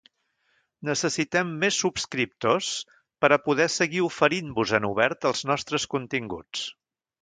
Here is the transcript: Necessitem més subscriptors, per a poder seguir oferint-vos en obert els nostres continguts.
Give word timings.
Necessitem 0.87 1.51
més 1.65 1.77
subscriptors, 1.83 2.71
per 3.27 3.33
a 3.37 3.41
poder 3.45 3.71
seguir 3.77 4.05
oferint-vos 4.09 4.77
en 4.81 4.93
obert 4.93 5.33
els 5.33 5.49
nostres 5.55 5.91
continguts. 5.97 6.71